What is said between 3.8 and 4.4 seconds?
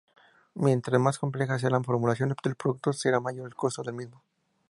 del mismo.